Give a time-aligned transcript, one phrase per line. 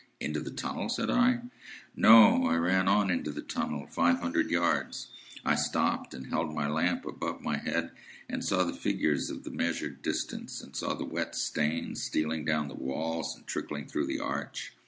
[0.19, 1.41] "Into the tunnel?" said I.
[1.95, 2.47] "No.
[2.47, 5.09] I ran on into the tunnel, five hundred yards.
[5.45, 7.91] I stopped, and held my lamp above my head,
[8.27, 12.67] and saw the figures of the measured distance, and saw the wet stains stealing down
[12.67, 14.73] the walls and trickling through the arch.